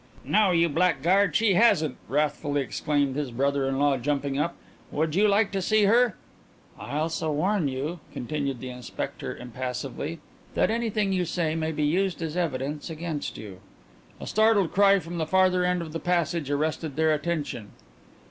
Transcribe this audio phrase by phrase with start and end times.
[0.25, 4.55] "No, you blackguard, she hasn't," wrathfully exclaimed his brother in law, jumping up.
[4.91, 6.15] "Would you like to see her?"
[6.79, 10.19] "I also have to warn you," continued the inspector impassively,
[10.55, 13.59] "that anything you say may be used as evidence against you."
[14.19, 17.69] A startled cry from the farther end of the passage arrested their attention.